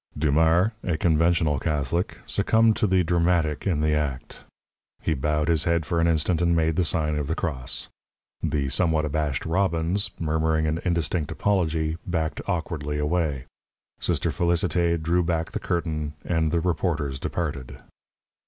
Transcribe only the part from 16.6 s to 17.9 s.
reporters departed.